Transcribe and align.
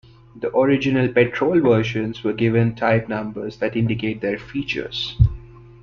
The 0.35 0.49
original 0.57 1.09
petrol 1.13 1.59
versions 1.61 2.23
were 2.23 2.33
given 2.33 2.73
type 2.73 3.07
numbers 3.07 3.57
that 3.57 3.75
indicate 3.77 4.19
their 4.19 4.39
features. 4.39 5.15